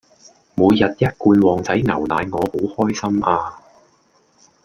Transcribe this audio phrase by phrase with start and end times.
[0.55, 3.61] 每日一罐旺仔牛奶我好開心啊